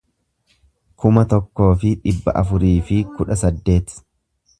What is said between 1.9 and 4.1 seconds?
dhibba afurii fi kudha saddeet